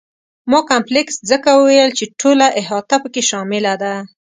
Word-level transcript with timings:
ما 0.51 0.59
کمپلکس 0.71 1.15
ځکه 1.29 1.49
وویل 1.53 1.89
چې 1.97 2.05
ټوله 2.21 2.47
احاطه 2.59 2.95
په 3.03 3.09
کې 3.13 3.21
شامله 3.29 3.73
ده. 3.83 3.93